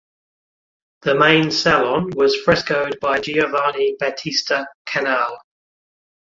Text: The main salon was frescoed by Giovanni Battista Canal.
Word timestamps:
The 1.03 1.13
main 1.13 1.51
salon 1.51 2.09
was 2.15 2.35
frescoed 2.35 2.99
by 2.99 3.19
Giovanni 3.19 3.97
Battista 3.99 4.67
Canal. 4.87 5.37